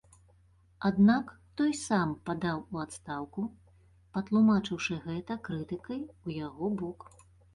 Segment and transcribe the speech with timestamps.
[0.89, 1.25] Аднак
[1.59, 3.43] той сам падаў у адстаўку,
[4.17, 6.99] патлумачыўшы гэта крытыкай у яго бок.